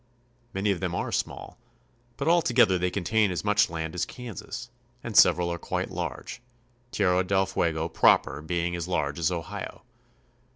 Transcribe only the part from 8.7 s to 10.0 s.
as large as Ohio.